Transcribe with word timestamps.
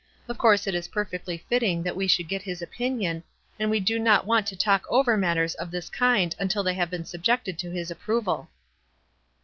Of 0.27 0.39
course 0.39 0.65
it 0.65 0.73
is 0.73 0.87
perfectly 0.87 1.45
fitting 1.47 1.83
that 1.83 1.95
we 1.95 2.07
should 2.07 2.27
get 2.27 2.41
his 2.41 2.63
opinion, 2.63 3.21
and 3.59 3.69
we 3.69 3.79
do 3.79 3.99
not 3.99 4.25
want 4.25 4.47
to 4.47 4.55
talk 4.55 4.83
over 4.89 5.15
matters 5.15 5.53
of 5.53 5.69
this 5.69 5.91
kind 5.91 6.35
until 6.39 6.63
they 6.63 6.73
have 6.73 6.89
been 6.89 7.05
subjected 7.05 7.59
to 7.59 7.69
his 7.69 7.91
approval.'" 7.91 8.49